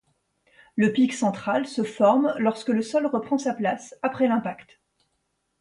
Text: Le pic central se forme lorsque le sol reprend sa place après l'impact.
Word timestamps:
Le 0.75 0.91
pic 0.91 1.13
central 1.13 1.67
se 1.67 1.83
forme 1.83 2.33
lorsque 2.39 2.69
le 2.69 2.81
sol 2.81 3.05
reprend 3.05 3.37
sa 3.37 3.53
place 3.53 3.95
après 4.01 4.27
l'impact. 4.27 4.79